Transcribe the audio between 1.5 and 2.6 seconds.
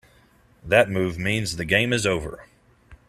the game is over.